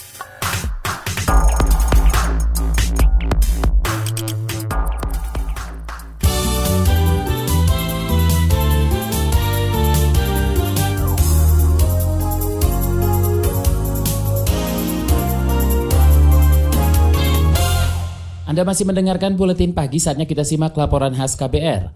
Anda 18.49 18.65
masih 18.65 18.89
mendengarkan 18.89 19.37
buletin 19.37 19.77
pagi 19.77 20.01
saatnya 20.01 20.25
kita 20.25 20.41
simak 20.41 20.73
laporan 20.73 21.13
khas 21.13 21.37
KBR. 21.37 21.93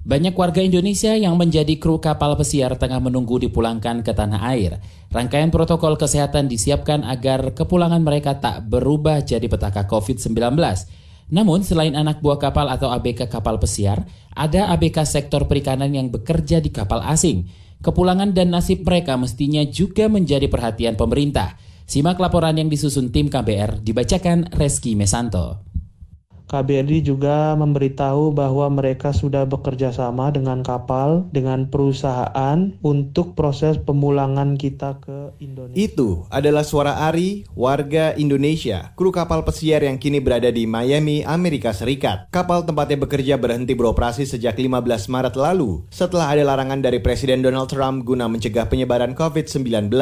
Banyak 0.00 0.32
warga 0.32 0.64
Indonesia 0.64 1.12
yang 1.12 1.36
menjadi 1.36 1.76
kru 1.76 2.00
kapal 2.00 2.40
pesiar 2.40 2.80
tengah 2.80 2.96
menunggu 3.04 3.36
dipulangkan 3.36 4.00
ke 4.00 4.16
tanah 4.16 4.48
air. 4.48 4.80
Rangkaian 5.12 5.52
protokol 5.52 6.00
kesehatan 6.00 6.48
disiapkan 6.48 7.04
agar 7.04 7.52
kepulangan 7.52 8.00
mereka 8.00 8.40
tak 8.40 8.64
berubah 8.64 9.20
jadi 9.20 9.44
petaka 9.44 9.84
COVID-19. 9.84 10.56
Namun 11.36 11.60
selain 11.60 11.92
anak 11.92 12.24
buah 12.24 12.40
kapal 12.40 12.72
atau 12.72 12.88
ABK 12.88 13.28
kapal 13.28 13.60
pesiar, 13.60 14.08
ada 14.32 14.72
ABK 14.72 15.04
sektor 15.04 15.44
perikanan 15.44 15.92
yang 15.92 16.08
bekerja 16.08 16.64
di 16.64 16.72
kapal 16.72 17.04
asing. 17.04 17.44
Kepulangan 17.84 18.32
dan 18.32 18.56
nasib 18.56 18.88
mereka 18.88 19.20
mestinya 19.20 19.60
juga 19.68 20.08
menjadi 20.08 20.48
perhatian 20.48 20.96
pemerintah. 20.96 21.67
Simak 21.88 22.20
laporan 22.20 22.52
yang 22.60 22.68
disusun 22.68 23.08
tim 23.08 23.32
KBR 23.32 23.80
dibacakan 23.80 24.52
Reski 24.52 24.92
Mesanto. 24.92 25.67
KBRI 26.48 27.04
juga 27.04 27.52
memberitahu 27.60 28.32
bahwa 28.32 28.72
mereka 28.72 29.12
sudah 29.12 29.44
bekerja 29.44 29.92
sama 29.92 30.32
dengan 30.32 30.64
kapal, 30.64 31.28
dengan 31.28 31.68
perusahaan 31.68 32.72
untuk 32.80 33.36
proses 33.36 33.76
pemulangan 33.76 34.56
kita 34.56 34.96
ke 35.04 35.36
Indonesia. 35.44 35.76
Itu 35.76 36.24
adalah 36.32 36.64
suara 36.64 37.04
Ari, 37.04 37.44
warga 37.52 38.16
Indonesia, 38.16 38.96
kru 38.96 39.12
kapal 39.12 39.44
pesiar 39.44 39.84
yang 39.84 40.00
kini 40.00 40.24
berada 40.24 40.48
di 40.48 40.64
Miami, 40.64 41.20
Amerika 41.20 41.76
Serikat. 41.76 42.32
Kapal 42.32 42.64
tempatnya 42.64 43.04
bekerja 43.04 43.36
berhenti 43.36 43.76
beroperasi 43.76 44.24
sejak 44.24 44.56
15 44.56 45.12
Maret 45.12 45.36
lalu, 45.36 45.84
setelah 45.92 46.32
ada 46.32 46.48
larangan 46.48 46.80
dari 46.80 47.04
Presiden 47.04 47.44
Donald 47.44 47.68
Trump 47.68 48.08
guna 48.08 48.24
mencegah 48.24 48.72
penyebaran 48.72 49.12
COVID-19 49.12 49.92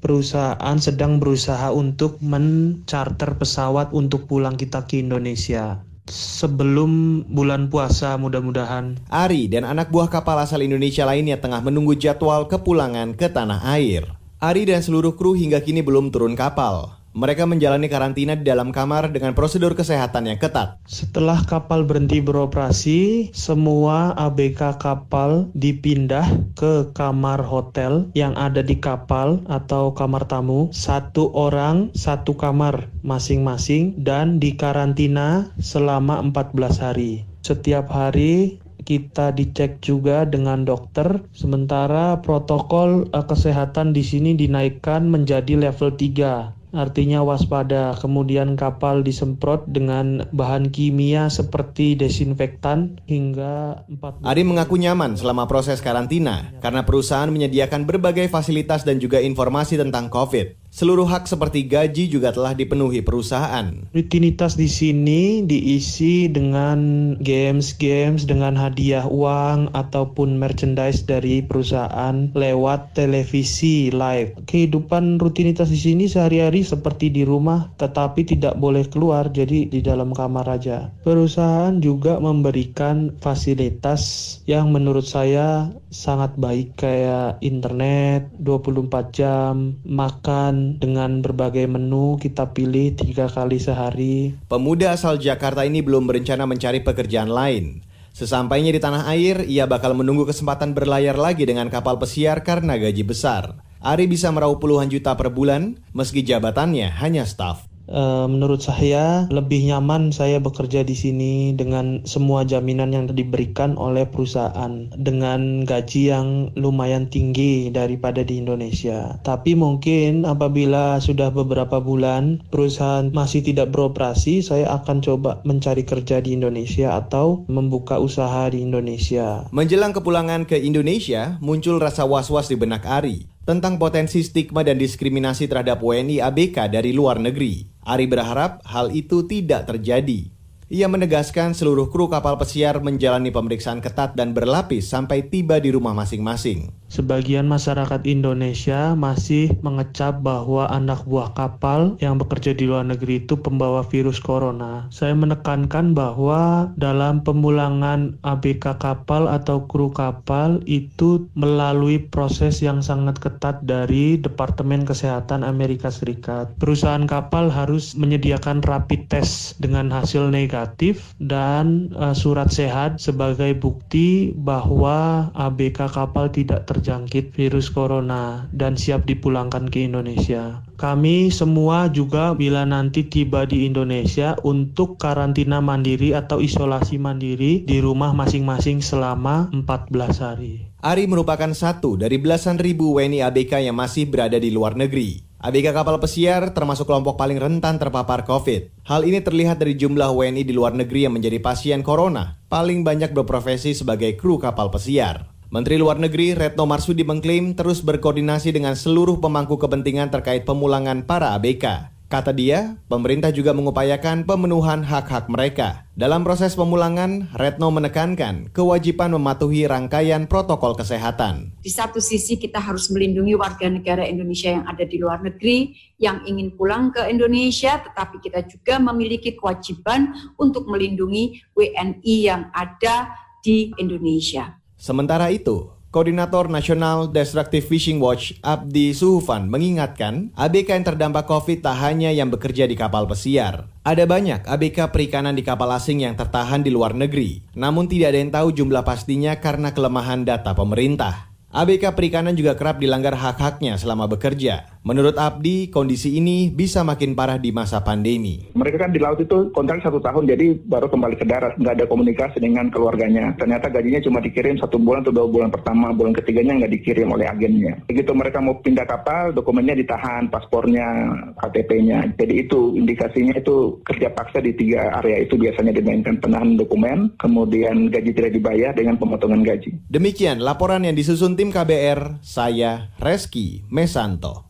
perusahaan 0.00 0.76
sedang 0.80 1.20
berusaha 1.20 1.76
untuk 1.76 2.16
mencarter 2.24 3.36
pesawat 3.36 3.92
untuk 3.92 4.24
pulang 4.24 4.56
kita 4.56 4.88
ke 4.88 5.04
Indonesia 5.04 5.84
sebelum 6.12 7.24
bulan 7.30 7.72
puasa 7.72 8.18
mudah-mudahan. 8.20 9.00
Ari 9.08 9.48
dan 9.48 9.64
anak 9.64 9.88
buah 9.88 10.12
kapal 10.12 10.36
asal 10.42 10.60
Indonesia 10.60 11.08
lainnya 11.08 11.40
tengah 11.40 11.64
menunggu 11.64 11.96
jadwal 11.96 12.44
kepulangan 12.50 13.16
ke 13.16 13.32
tanah 13.32 13.64
air. 13.72 14.04
Ari 14.42 14.68
dan 14.68 14.84
seluruh 14.84 15.16
kru 15.16 15.32
hingga 15.32 15.64
kini 15.64 15.80
belum 15.80 16.12
turun 16.12 16.36
kapal. 16.36 16.99
Mereka 17.10 17.42
menjalani 17.42 17.90
karantina 17.90 18.38
di 18.38 18.46
dalam 18.46 18.70
kamar 18.70 19.10
dengan 19.10 19.34
prosedur 19.34 19.74
kesehatan 19.74 20.30
yang 20.30 20.38
ketat. 20.38 20.78
Setelah 20.86 21.42
kapal 21.42 21.82
berhenti 21.82 22.22
beroperasi, 22.22 23.34
semua 23.34 24.14
ABK 24.14 24.78
kapal 24.78 25.50
dipindah 25.58 26.22
ke 26.54 26.94
kamar 26.94 27.42
hotel 27.42 28.06
yang 28.14 28.38
ada 28.38 28.62
di 28.62 28.78
kapal 28.78 29.42
atau 29.50 29.90
kamar 29.90 30.22
tamu. 30.30 30.70
Satu 30.70 31.34
orang, 31.34 31.90
satu 31.98 32.38
kamar 32.38 32.86
masing-masing 33.02 33.98
dan 33.98 34.38
dikarantina 34.38 35.50
selama 35.58 36.22
14 36.22 36.78
hari. 36.78 37.26
Setiap 37.42 37.90
hari 37.90 38.62
kita 38.86 39.34
dicek 39.34 39.82
juga 39.82 40.22
dengan 40.26 40.62
dokter. 40.62 41.26
Sementara 41.34 42.22
protokol 42.22 43.10
uh, 43.10 43.26
kesehatan 43.26 43.94
di 43.94 44.06
sini 44.06 44.38
dinaikkan 44.38 45.10
menjadi 45.10 45.58
level 45.58 45.94
3 45.94 46.59
artinya 46.74 47.24
waspada. 47.24 47.94
Kemudian 47.96 48.54
kapal 48.54 49.00
disemprot 49.00 49.64
dengan 49.70 50.28
bahan 50.30 50.68
kimia 50.68 51.32
seperti 51.32 51.96
desinfektan 51.96 53.00
hingga 53.08 53.86
4 53.88 54.26
Ari 54.26 54.42
mengaku 54.44 54.76
nyaman 54.76 55.16
selama 55.16 55.48
proses 55.48 55.80
karantina 55.80 56.52
karena 56.60 56.84
perusahaan 56.84 57.30
menyediakan 57.30 57.88
berbagai 57.88 58.28
fasilitas 58.28 58.84
dan 58.84 59.00
juga 59.00 59.22
informasi 59.22 59.80
tentang 59.80 60.12
COVID. 60.12 60.59
Seluruh 60.70 61.02
hak 61.02 61.26
seperti 61.26 61.66
gaji 61.66 62.06
juga 62.06 62.30
telah 62.30 62.54
dipenuhi 62.54 63.02
perusahaan. 63.02 63.74
Rutinitas 63.90 64.54
di 64.54 64.70
sini 64.70 65.42
diisi 65.42 66.30
dengan 66.30 67.12
games-games 67.18 68.22
dengan 68.22 68.54
hadiah 68.54 69.02
uang 69.02 69.74
ataupun 69.74 70.38
merchandise 70.38 71.02
dari 71.02 71.42
perusahaan 71.42 72.30
lewat 72.38 72.94
televisi 72.94 73.90
live. 73.90 74.38
Kehidupan 74.46 75.18
rutinitas 75.18 75.74
di 75.74 75.80
sini 75.82 76.06
sehari-hari 76.06 76.62
seperti 76.62 77.10
di 77.10 77.26
rumah 77.26 77.74
tetapi 77.82 78.22
tidak 78.22 78.54
boleh 78.62 78.86
keluar 78.86 79.26
jadi 79.26 79.66
di 79.66 79.82
dalam 79.82 80.14
kamar 80.14 80.46
aja. 80.46 80.94
Perusahaan 81.02 81.82
juga 81.82 82.22
memberikan 82.22 83.10
fasilitas 83.18 84.38
yang 84.46 84.70
menurut 84.70 85.02
saya 85.02 85.74
sangat 85.90 86.30
baik 86.38 86.78
kayak 86.78 87.42
internet 87.42 88.30
24 88.38 89.10
jam, 89.10 89.74
makan 89.82 90.59
dengan 90.76 91.24
berbagai 91.24 91.64
menu 91.64 92.18
kita 92.20 92.52
pilih 92.52 92.92
tiga 92.98 93.30
kali 93.30 93.56
sehari. 93.56 94.36
Pemuda 94.50 94.92
asal 94.92 95.16
Jakarta 95.16 95.64
ini 95.64 95.80
belum 95.80 96.04
berencana 96.04 96.44
mencari 96.44 96.84
pekerjaan 96.84 97.32
lain. 97.32 97.80
Sesampainya 98.10 98.74
di 98.74 98.80
tanah 98.82 99.06
air, 99.14 99.46
ia 99.46 99.70
bakal 99.70 99.94
menunggu 99.94 100.26
kesempatan 100.26 100.74
berlayar 100.74 101.14
lagi 101.14 101.46
dengan 101.46 101.70
kapal 101.70 101.96
pesiar 101.96 102.42
karena 102.42 102.74
gaji 102.74 103.06
besar. 103.06 103.62
Ari 103.80 104.10
bisa 104.10 104.28
meraup 104.28 104.60
puluhan 104.60 104.90
juta 104.90 105.16
per 105.16 105.32
bulan, 105.32 105.80
meski 105.96 106.20
jabatannya 106.20 106.90
hanya 107.00 107.24
staf. 107.24 107.69
Eh, 107.90 108.26
menurut 108.30 108.62
saya 108.62 109.26
lebih 109.34 109.66
nyaman 109.66 110.14
saya 110.14 110.38
bekerja 110.38 110.86
di 110.86 110.94
sini 110.94 111.34
dengan 111.58 112.06
semua 112.06 112.46
jaminan 112.46 112.94
yang 112.94 113.10
diberikan 113.10 113.74
oleh 113.74 114.06
perusahaan 114.06 114.86
dengan 114.94 115.66
gaji 115.66 116.14
yang 116.14 116.28
lumayan 116.54 117.10
tinggi 117.10 117.68
daripada 117.74 118.22
di 118.22 118.38
Indonesia. 118.38 119.18
Tapi 119.26 119.58
mungkin 119.58 120.22
apabila 120.22 121.02
sudah 121.02 121.34
beberapa 121.34 121.82
bulan 121.82 122.46
perusahaan 122.54 123.10
masih 123.10 123.42
tidak 123.42 123.74
beroperasi, 123.74 124.46
saya 124.46 124.70
akan 124.70 125.02
coba 125.02 125.42
mencari 125.42 125.82
kerja 125.82 126.22
di 126.22 126.38
Indonesia 126.38 126.94
atau 126.94 127.42
membuka 127.50 127.98
usaha 127.98 128.46
di 128.54 128.62
Indonesia. 128.62 129.50
Menjelang 129.50 129.90
kepulangan 129.90 130.46
ke 130.46 130.54
Indonesia, 130.62 131.42
muncul 131.42 131.82
rasa 131.82 132.06
was-was 132.06 132.46
di 132.46 132.54
benak 132.54 132.86
Ari 132.86 133.39
tentang 133.50 133.82
potensi 133.82 134.22
stigma 134.22 134.62
dan 134.62 134.78
diskriminasi 134.78 135.50
terhadap 135.50 135.82
WNI 135.82 136.22
ABK 136.22 136.70
dari 136.70 136.94
luar 136.94 137.18
negeri. 137.18 137.66
Ari 137.82 138.06
berharap 138.06 138.62
hal 138.62 138.94
itu 138.94 139.26
tidak 139.26 139.66
terjadi. 139.66 140.30
Ia 140.70 140.86
menegaskan 140.86 141.50
seluruh 141.50 141.90
kru 141.90 142.06
kapal 142.06 142.38
pesiar 142.38 142.78
menjalani 142.78 143.34
pemeriksaan 143.34 143.82
ketat 143.82 144.14
dan 144.14 144.30
berlapis 144.38 144.86
sampai 144.86 145.26
tiba 145.26 145.58
di 145.58 145.74
rumah 145.74 145.90
masing-masing. 145.98 146.70
Sebagian 146.90 147.46
masyarakat 147.46 148.02
Indonesia 148.02 148.98
masih 148.98 149.54
mengecap 149.62 150.26
bahwa 150.26 150.66
anak 150.66 151.06
buah 151.06 151.30
kapal 151.38 151.94
yang 152.02 152.18
bekerja 152.18 152.50
di 152.50 152.66
luar 152.66 152.82
negeri 152.82 153.22
itu 153.22 153.38
pembawa 153.38 153.86
virus 153.86 154.18
corona. 154.18 154.90
Saya 154.90 155.14
menekankan 155.14 155.94
bahwa 155.94 156.74
dalam 156.74 157.22
pemulangan 157.22 158.18
ABK 158.26 158.82
kapal 158.82 159.30
atau 159.30 159.70
kru 159.70 159.94
kapal 159.94 160.58
itu 160.66 161.30
melalui 161.38 162.02
proses 162.10 162.58
yang 162.58 162.82
sangat 162.82 163.22
ketat 163.22 163.62
dari 163.62 164.18
Departemen 164.18 164.82
Kesehatan 164.82 165.46
Amerika 165.46 165.94
Serikat. 165.94 166.50
Perusahaan 166.58 167.06
kapal 167.06 167.54
harus 167.54 167.94
menyediakan 167.94 168.66
rapid 168.66 169.06
test 169.06 169.54
dengan 169.62 169.94
hasil 169.94 170.26
negatif 170.26 171.14
dan 171.22 171.94
uh, 171.94 172.18
surat 172.18 172.50
sehat 172.50 172.98
sebagai 172.98 173.54
bukti 173.54 174.34
bahwa 174.34 175.30
ABK 175.38 175.86
kapal 175.86 176.26
tidak 176.26 176.66
ter 176.66 176.79
terjangkit 176.80 177.36
virus 177.36 177.68
corona 177.68 178.48
dan 178.56 178.80
siap 178.80 179.04
dipulangkan 179.04 179.68
ke 179.68 179.84
Indonesia. 179.84 180.64
Kami 180.80 181.28
semua 181.28 181.92
juga 181.92 182.32
bila 182.32 182.64
nanti 182.64 183.04
tiba 183.04 183.44
di 183.44 183.68
Indonesia 183.68 184.32
untuk 184.48 184.96
karantina 184.96 185.60
mandiri 185.60 186.16
atau 186.16 186.40
isolasi 186.40 186.96
mandiri 186.96 187.68
di 187.68 187.84
rumah 187.84 188.16
masing-masing 188.16 188.80
selama 188.80 189.52
14 189.52 190.24
hari. 190.24 190.72
Ari 190.80 191.04
merupakan 191.04 191.52
satu 191.52 192.00
dari 192.00 192.16
belasan 192.16 192.56
ribu 192.56 192.96
WNI 192.96 193.28
ABK 193.28 193.60
yang 193.60 193.76
masih 193.76 194.08
berada 194.08 194.40
di 194.40 194.48
luar 194.48 194.72
negeri. 194.72 195.20
ABK 195.36 195.76
kapal 195.76 196.00
pesiar 196.00 196.56
termasuk 196.56 196.88
kelompok 196.88 197.20
paling 197.20 197.36
rentan 197.36 197.76
terpapar 197.76 198.24
COVID. 198.24 198.88
Hal 198.88 199.04
ini 199.04 199.20
terlihat 199.20 199.60
dari 199.60 199.76
jumlah 199.76 200.16
WNI 200.16 200.48
di 200.48 200.56
luar 200.56 200.72
negeri 200.72 201.04
yang 201.04 201.12
menjadi 201.12 201.36
pasien 201.44 201.84
corona, 201.84 202.40
paling 202.48 202.80
banyak 202.80 203.12
berprofesi 203.12 203.76
sebagai 203.76 204.16
kru 204.16 204.40
kapal 204.40 204.72
pesiar. 204.72 205.39
Menteri 205.50 205.82
Luar 205.82 205.98
Negeri 205.98 206.30
Retno 206.38 206.62
Marsudi 206.62 207.02
mengklaim 207.02 207.58
terus 207.58 207.82
berkoordinasi 207.82 208.54
dengan 208.54 208.78
seluruh 208.78 209.18
pemangku 209.18 209.58
kepentingan 209.58 210.06
terkait 210.06 210.46
pemulangan 210.46 211.02
para 211.02 211.34
ABK. 211.34 211.90
Kata 212.06 212.30
dia, 212.30 212.78
pemerintah 212.86 213.34
juga 213.34 213.50
mengupayakan 213.50 214.22
pemenuhan 214.22 214.86
hak-hak 214.86 215.26
mereka. 215.26 215.90
Dalam 215.98 216.22
proses 216.22 216.54
pemulangan, 216.54 217.34
Retno 217.34 217.66
menekankan 217.74 218.54
kewajiban 218.54 219.10
mematuhi 219.10 219.66
rangkaian 219.66 220.30
protokol 220.30 220.78
kesehatan. 220.78 221.50
Di 221.58 221.70
satu 221.74 221.98
sisi 221.98 222.38
kita 222.38 222.62
harus 222.62 222.86
melindungi 222.94 223.34
warga 223.34 223.66
negara 223.66 224.06
Indonesia 224.06 224.54
yang 224.54 224.70
ada 224.70 224.86
di 224.86 225.02
luar 225.02 225.18
negeri, 225.18 225.74
yang 225.98 226.22
ingin 226.30 226.54
pulang 226.54 226.94
ke 226.94 227.10
Indonesia, 227.10 227.74
tetapi 227.74 228.22
kita 228.22 228.46
juga 228.46 228.78
memiliki 228.78 229.34
kewajiban 229.34 230.14
untuk 230.38 230.70
melindungi 230.70 231.42
WNI 231.58 232.16
yang 232.22 232.54
ada 232.54 233.18
di 233.42 233.74
Indonesia. 233.82 234.59
Sementara 234.80 235.28
itu, 235.28 235.68
Koordinator 235.92 236.48
Nasional 236.48 237.12
Destructive 237.12 237.68
Fishing 237.68 238.00
Watch 238.00 238.32
Abdi 238.40 238.96
Suhufan 238.96 239.52
mengingatkan 239.52 240.32
ABK 240.32 240.72
yang 240.72 240.86
terdampak 240.88 241.28
COVID 241.28 241.60
tak 241.60 241.76
hanya 241.84 242.08
yang 242.08 242.32
bekerja 242.32 242.64
di 242.64 242.80
kapal 242.80 243.04
pesiar. 243.04 243.68
Ada 243.84 244.08
banyak 244.08 244.48
ABK 244.48 244.88
perikanan 244.88 245.36
di 245.36 245.44
kapal 245.44 245.68
asing 245.76 246.00
yang 246.00 246.16
tertahan 246.16 246.64
di 246.64 246.72
luar 246.72 246.96
negeri, 246.96 247.44
namun 247.52 247.92
tidak 247.92 248.16
ada 248.16 248.18
yang 248.24 248.32
tahu 248.32 248.48
jumlah 248.56 248.80
pastinya 248.80 249.36
karena 249.36 249.76
kelemahan 249.76 250.24
data 250.24 250.56
pemerintah. 250.56 251.28
ABK 251.50 251.98
Perikanan 251.98 252.38
juga 252.38 252.54
kerap 252.54 252.78
dilanggar 252.78 253.18
hak-haknya 253.18 253.74
selama 253.74 254.06
bekerja. 254.06 254.70
Menurut 254.80 255.12
Abdi, 255.20 255.68
kondisi 255.68 256.16
ini 256.16 256.48
bisa 256.48 256.80
makin 256.80 257.12
parah 257.12 257.36
di 257.36 257.52
masa 257.52 257.84
pandemi. 257.84 258.48
Mereka 258.56 258.80
kan 258.80 258.90
di 258.96 258.96
laut 258.96 259.20
itu 259.20 259.52
kontrak 259.52 259.84
satu 259.84 260.00
tahun, 260.00 260.24
jadi 260.24 260.56
baru 260.56 260.88
kembali 260.88 261.20
ke 261.20 261.28
darat, 261.28 261.52
nggak 261.60 261.76
ada 261.76 261.84
komunikasi 261.84 262.40
dengan 262.40 262.72
keluarganya. 262.72 263.36
Ternyata 263.36 263.68
gajinya 263.68 264.00
cuma 264.00 264.24
dikirim 264.24 264.56
satu 264.56 264.80
bulan 264.80 265.04
atau 265.04 265.12
dua 265.12 265.28
bulan 265.28 265.52
pertama, 265.52 265.92
bulan 265.92 266.16
ketiganya 266.16 266.64
nggak 266.64 266.72
dikirim 266.80 267.12
oleh 267.12 267.28
agennya. 267.28 267.76
Begitu 267.92 268.08
mereka 268.16 268.40
mau 268.40 268.56
pindah 268.56 268.88
kapal, 268.88 269.36
dokumennya 269.36 269.76
ditahan, 269.76 270.32
paspornya, 270.32 271.12
KTP-nya. 271.36 272.16
Jadi 272.16 272.34
itu 272.48 272.72
indikasinya 272.72 273.36
itu 273.36 273.84
kerja 273.84 274.08
paksa 274.16 274.40
di 274.40 274.56
tiga 274.56 274.96
area 274.96 275.28
itu 275.28 275.36
biasanya 275.36 275.76
dimainkan 275.76 276.16
penahan 276.24 276.56
dokumen, 276.56 277.12
kemudian 277.20 277.92
gaji 277.92 278.16
tidak 278.16 278.32
dibayar 278.32 278.72
dengan 278.72 278.96
pemotongan 278.96 279.44
gaji. 279.44 279.76
Demikian 279.92 280.40
laporan 280.40 280.88
yang 280.88 280.96
disusun 280.96 281.36
tim 281.36 281.52
KBR, 281.52 282.24
saya 282.24 282.96
Reski 282.96 283.68
Mesanto. 283.68 284.49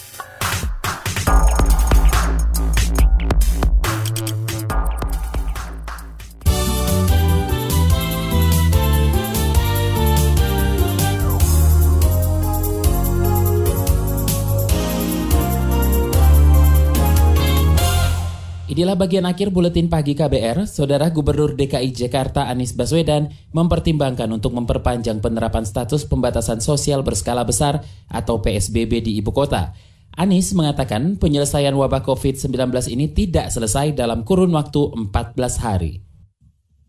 Inilah 18.81 18.97
bagian 18.97 19.29
akhir 19.29 19.53
buletin 19.53 19.93
pagi 19.93 20.17
KBR. 20.17 20.65
Saudara 20.65 21.13
Gubernur 21.13 21.53
DKI 21.53 21.93
Jakarta 21.93 22.49
Anies 22.49 22.73
Baswedan 22.73 23.29
mempertimbangkan 23.53 24.25
untuk 24.33 24.57
memperpanjang 24.57 25.21
penerapan 25.21 25.69
status 25.69 26.09
pembatasan 26.09 26.65
sosial 26.65 27.05
berskala 27.05 27.45
besar 27.45 27.85
atau 28.09 28.41
PSBB 28.41 29.05
di 29.05 29.21
ibu 29.21 29.29
kota. 29.29 29.77
Anies 30.17 30.57
mengatakan 30.57 31.13
penyelesaian 31.21 31.77
wabah 31.77 32.01
COVID-19 32.01 32.57
ini 32.89 33.05
tidak 33.13 33.53
selesai 33.53 33.93
dalam 33.93 34.25
kurun 34.25 34.49
waktu 34.49 34.97
14 35.13 35.61
hari. 35.61 36.01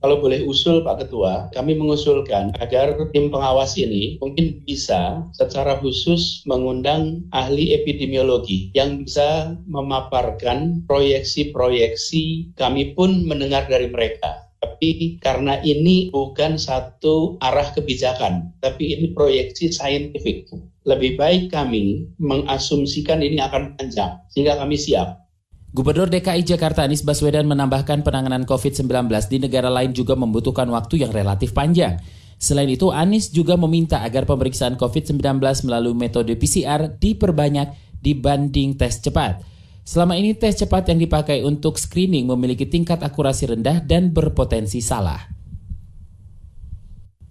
Kalau 0.03 0.19
boleh 0.19 0.43
usul 0.43 0.83
Pak 0.83 1.07
Ketua, 1.07 1.47
kami 1.55 1.79
mengusulkan 1.79 2.51
agar 2.59 2.99
tim 3.15 3.31
pengawas 3.31 3.79
ini 3.79 4.19
mungkin 4.19 4.59
bisa 4.67 5.23
secara 5.31 5.79
khusus 5.79 6.43
mengundang 6.43 7.23
ahli 7.31 7.71
epidemiologi 7.71 8.75
yang 8.75 9.07
bisa 9.07 9.55
memaparkan 9.71 10.83
proyeksi-proyeksi 10.91 12.51
kami 12.59 12.99
pun 12.99 13.23
mendengar 13.31 13.71
dari 13.71 13.95
mereka. 13.95 14.43
Tapi 14.59 15.23
karena 15.23 15.63
ini 15.63 16.11
bukan 16.11 16.59
satu 16.59 17.39
arah 17.39 17.71
kebijakan, 17.71 18.51
tapi 18.59 18.99
ini 18.99 19.15
proyeksi 19.15 19.71
saintifik. 19.71 20.51
Lebih 20.83 21.15
baik 21.15 21.55
kami 21.55 22.11
mengasumsikan 22.19 23.23
ini 23.23 23.39
akan 23.39 23.79
panjang, 23.79 24.19
sehingga 24.35 24.59
kami 24.59 24.75
siap 24.75 25.22
Gubernur 25.73 26.13
DKI 26.13 26.45
Jakarta 26.45 26.85
Anies 26.85 27.01
Baswedan 27.01 27.49
menambahkan 27.49 28.05
penanganan 28.05 28.45
COVID-19 28.45 29.09
di 29.33 29.41
negara 29.41 29.73
lain 29.73 29.97
juga 29.97 30.13
membutuhkan 30.13 30.69
waktu 30.69 31.01
yang 31.01 31.17
relatif 31.17 31.57
panjang. 31.57 31.97
Selain 32.37 32.69
itu, 32.69 32.93
Anies 32.93 33.33
juga 33.33 33.57
meminta 33.57 34.05
agar 34.05 34.29
pemeriksaan 34.29 34.77
COVID-19 34.77 35.41
melalui 35.65 35.97
metode 35.97 36.37
PCR 36.37 36.93
diperbanyak 36.93 37.73
dibanding 38.05 38.77
tes 38.77 39.01
cepat. 39.01 39.41
Selama 39.81 40.13
ini 40.21 40.37
tes 40.37 40.61
cepat 40.61 40.93
yang 40.93 41.01
dipakai 41.01 41.41
untuk 41.41 41.81
screening 41.81 42.29
memiliki 42.29 42.69
tingkat 42.69 43.01
akurasi 43.01 43.57
rendah 43.57 43.81
dan 43.81 44.13
berpotensi 44.13 44.85
salah. 44.85 45.25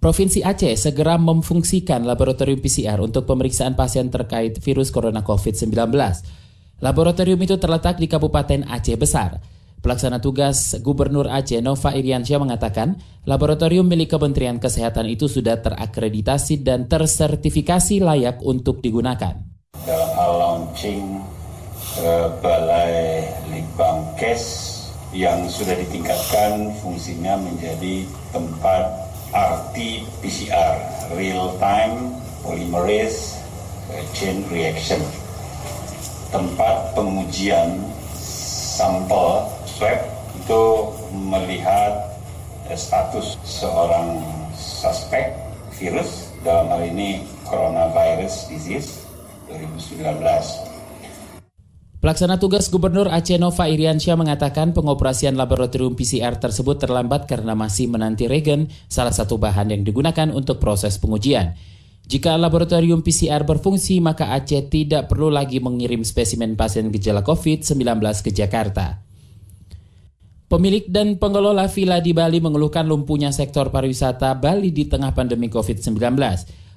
Provinsi 0.02 0.42
Aceh 0.42 0.90
segera 0.90 1.14
memfungsikan 1.14 2.02
laboratorium 2.02 2.58
PCR 2.58 2.98
untuk 2.98 3.22
pemeriksaan 3.22 3.78
pasien 3.78 4.10
terkait 4.10 4.58
virus 4.58 4.90
corona 4.90 5.22
COVID-19. 5.22 5.94
Laboratorium 6.82 7.38
itu 7.38 7.62
terletak 7.62 8.02
di 8.02 8.10
Kabupaten 8.10 8.66
Aceh 8.66 8.98
Besar. 8.98 9.38
Pelaksana 9.78 10.18
tugas 10.18 10.74
Gubernur 10.82 11.30
Aceh 11.30 11.62
Nova 11.62 11.94
Iriansyah 11.94 12.42
mengatakan, 12.42 12.98
laboratorium 13.22 13.86
milik 13.86 14.10
Kementerian 14.10 14.58
Kesehatan 14.58 15.06
itu 15.06 15.30
sudah 15.30 15.62
terakreditasi 15.62 16.66
dan 16.66 16.90
tersertifikasi 16.90 18.02
layak 18.02 18.42
untuk 18.42 18.82
digunakan. 18.82 19.38
Dalam 19.86 20.10
launching 20.18 21.22
uh, 22.02 22.34
Balai 22.42 23.30
Litbang 23.46 24.18
Kes 24.18 24.42
yang 25.14 25.46
sudah 25.46 25.78
ditingkatkan 25.78 26.66
fungsinya 26.82 27.38
menjadi 27.38 28.10
tempat 28.34 28.90
RT-PCR, 29.30 30.74
Real 31.14 31.54
Time 31.62 32.18
Polymerase 32.42 33.38
Chain 34.18 34.42
Reaction 34.50 35.21
tempat 36.32 36.96
pengujian 36.96 37.76
sampel 38.72 39.44
swab 39.68 40.00
itu 40.40 40.64
melihat 41.12 42.16
eh, 42.66 42.74
status 42.74 43.36
seorang 43.44 44.24
suspek 44.56 45.36
virus 45.76 46.32
dalam 46.40 46.72
hal 46.72 46.82
ini 46.88 47.28
coronavirus 47.44 48.48
disease 48.48 49.04
2019. 49.46 50.72
Pelaksana 52.02 52.34
tugas 52.34 52.66
Gubernur 52.66 53.06
Aceh 53.06 53.38
Nova 53.38 53.70
Iriansyah 53.70 54.18
mengatakan 54.18 54.74
pengoperasian 54.74 55.38
laboratorium 55.38 55.94
PCR 55.94 56.34
tersebut 56.34 56.82
terlambat 56.82 57.30
karena 57.30 57.54
masih 57.54 57.86
menanti 57.86 58.26
regen, 58.26 58.66
salah 58.90 59.14
satu 59.14 59.38
bahan 59.38 59.70
yang 59.70 59.86
digunakan 59.86 60.34
untuk 60.34 60.58
proses 60.58 60.98
pengujian. 60.98 61.54
Jika 62.12 62.36
laboratorium 62.36 63.00
PCR 63.00 63.40
berfungsi, 63.40 63.96
maka 64.04 64.36
Aceh 64.36 64.68
tidak 64.68 65.08
perlu 65.08 65.32
lagi 65.32 65.64
mengirim 65.64 66.04
spesimen 66.04 66.60
pasien 66.60 66.92
gejala 66.92 67.24
COVID-19 67.24 67.88
ke 68.20 68.28
Jakarta. 68.28 69.00
Pemilik 70.44 70.84
dan 70.92 71.16
pengelola 71.16 71.72
villa 71.72 72.04
di 72.04 72.12
Bali 72.12 72.36
mengeluhkan 72.36 72.84
lumpuhnya 72.84 73.32
sektor 73.32 73.72
pariwisata 73.72 74.36
Bali 74.36 74.76
di 74.76 74.84
tengah 74.92 75.16
pandemi 75.16 75.48
COVID-19. 75.48 75.96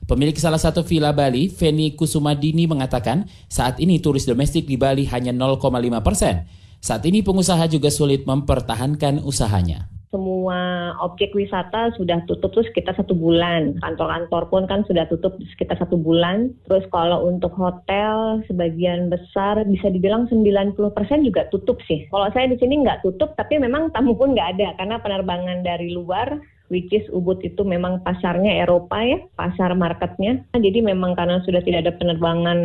Pemilik 0.08 0.40
salah 0.40 0.56
satu 0.56 0.88
villa 0.88 1.12
Bali, 1.12 1.52
Feni 1.52 2.00
Kusumadini 2.00 2.64
mengatakan 2.64 3.28
saat 3.52 3.84
ini 3.84 4.00
turis 4.00 4.24
domestik 4.24 4.64
di 4.64 4.80
Bali 4.80 5.04
hanya 5.12 5.36
0,5 5.36 5.60
persen. 6.00 6.48
Saat 6.80 7.04
ini 7.12 7.20
pengusaha 7.28 7.68
juga 7.68 7.92
sulit 7.92 8.24
mempertahankan 8.24 9.20
usahanya 9.20 9.92
semua 10.16 10.96
objek 11.04 11.36
wisata 11.36 11.92
sudah 12.00 12.24
tutup 12.24 12.56
tuh 12.56 12.64
sekitar 12.64 12.96
satu 12.96 13.12
bulan. 13.12 13.76
Kantor-kantor 13.84 14.48
pun 14.48 14.64
kan 14.72 14.88
sudah 14.88 15.04
tutup 15.12 15.36
sekitar 15.52 15.76
satu 15.76 16.00
bulan. 16.00 16.56
Terus 16.72 16.88
kalau 16.96 17.28
untuk 17.28 17.52
hotel 17.60 18.40
sebagian 18.48 19.12
besar 19.12 19.60
bisa 19.68 19.92
dibilang 19.92 20.32
90% 20.32 20.80
juga 21.28 21.52
tutup 21.52 21.84
sih. 21.84 22.08
Kalau 22.08 22.32
saya 22.32 22.48
di 22.48 22.56
sini 22.56 22.80
nggak 22.80 23.04
tutup, 23.04 23.36
tapi 23.36 23.60
memang 23.60 23.92
tamu 23.92 24.16
pun 24.16 24.32
nggak 24.32 24.56
ada 24.56 24.80
karena 24.80 24.96
penerbangan 25.04 25.60
dari 25.68 25.92
luar 25.92 26.40
which 26.74 26.90
is 26.90 27.06
Ubud 27.14 27.42
itu 27.46 27.62
memang 27.62 28.02
pasarnya 28.02 28.66
Eropa 28.66 28.98
ya, 29.06 29.22
pasar 29.38 29.78
marketnya. 29.78 30.42
Jadi 30.58 30.82
memang 30.82 31.14
karena 31.14 31.42
sudah 31.46 31.62
tidak 31.62 31.86
ada 31.86 31.94
penerbangan 31.94 32.58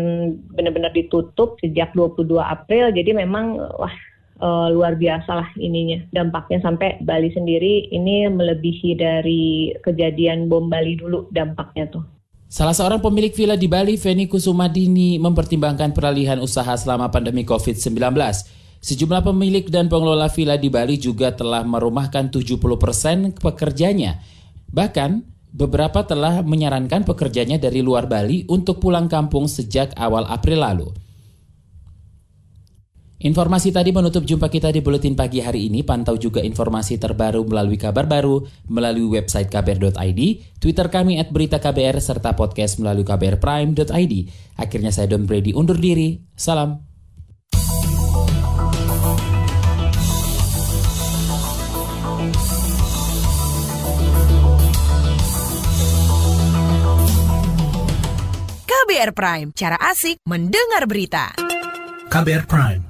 benar-benar 0.57 0.93
ditutup 0.97 1.61
sejak 1.61 1.93
22 1.93 2.41
April, 2.41 2.93
jadi 2.97 3.13
memang 3.13 3.61
wah 3.77 3.93
uh, 4.41 4.69
luar 4.73 4.97
biasa 4.97 5.31
lah 5.31 5.49
ininya 5.61 6.01
dampaknya 6.11 6.59
sampai 6.65 6.99
Bali 7.05 7.31
sendiri 7.31 7.93
ini 7.93 8.27
melebihi 8.27 8.91
dari 8.97 9.71
kejadian 9.85 10.49
bom 10.49 10.67
Bali 10.67 10.97
dulu 10.97 11.29
dampaknya 11.31 11.87
tuh. 11.93 12.05
Salah 12.51 12.75
seorang 12.75 12.99
pemilik 12.99 13.31
villa 13.31 13.55
di 13.55 13.71
Bali, 13.71 13.95
Feni 13.95 14.27
Kusumadini, 14.27 15.23
mempertimbangkan 15.23 15.95
peralihan 15.95 16.43
usaha 16.43 16.75
selama 16.75 17.07
pandemi 17.07 17.47
COVID-19. 17.47 17.95
Sejumlah 18.83 19.23
pemilik 19.23 19.71
dan 19.71 19.87
pengelola 19.87 20.27
villa 20.27 20.59
di 20.59 20.67
Bali 20.67 20.99
juga 20.99 21.31
telah 21.31 21.63
merumahkan 21.63 22.27
70 22.27 22.59
persen 22.75 23.31
pekerjanya. 23.39 24.19
Bahkan, 24.67 25.23
beberapa 25.55 26.03
telah 26.03 26.43
menyarankan 26.43 27.07
pekerjanya 27.07 27.55
dari 27.55 27.87
luar 27.87 28.11
Bali 28.11 28.43
untuk 28.51 28.83
pulang 28.83 29.07
kampung 29.07 29.47
sejak 29.47 29.95
awal 29.95 30.27
April 30.27 30.67
lalu. 30.67 30.89
Informasi 33.21 33.69
tadi 33.69 33.93
menutup 33.93 34.25
jumpa 34.25 34.49
kita 34.49 34.73
di 34.73 34.81
Buletin 34.81 35.13
Pagi 35.13 35.45
hari 35.45 35.69
ini. 35.69 35.85
Pantau 35.85 36.17
juga 36.17 36.41
informasi 36.41 36.97
terbaru 36.97 37.45
melalui 37.45 37.77
kabar 37.77 38.09
baru, 38.09 38.41
melalui 38.73 39.13
website 39.13 39.53
kbr.id, 39.53 40.21
Twitter 40.57 40.89
kami 40.89 41.21
at 41.21 41.29
berita 41.29 41.61
KBR, 41.61 42.01
serta 42.01 42.33
podcast 42.33 42.81
melalui 42.81 43.05
kbrprime.id. 43.05 44.15
Akhirnya 44.57 44.89
saya 44.89 45.13
Don 45.13 45.29
Brady 45.29 45.53
undur 45.53 45.77
diri. 45.77 46.17
Salam. 46.33 46.81
KBR 58.65 59.13
Prime, 59.13 59.49
cara 59.53 59.77
asik 59.77 60.25
mendengar 60.25 60.89
berita. 60.89 61.37
KBR 62.09 62.49
Prime 62.49 62.90